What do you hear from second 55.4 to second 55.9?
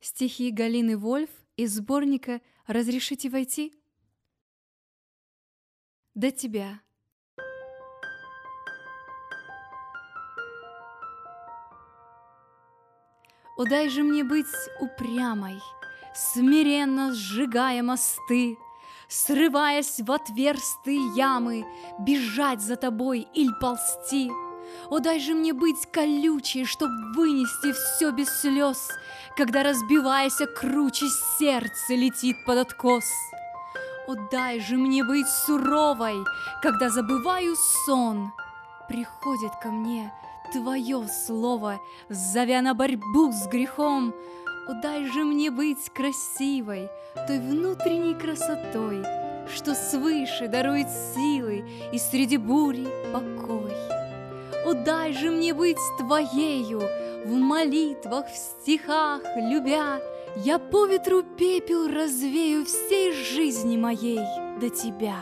быть